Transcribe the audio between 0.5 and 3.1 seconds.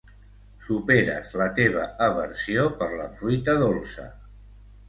Superes la teva aversió per la